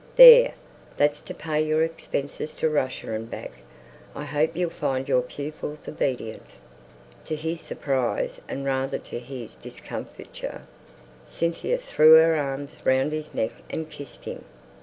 [0.15, 0.55] "There!
[0.97, 3.51] that's to pay your expenses to Russia and back.
[4.15, 6.41] I hope you'll find your pupils obedient."
[7.25, 10.63] To his surprise, and rather to his discomfiture,
[11.27, 14.43] Cynthia threw her arms round his neck and kissed him.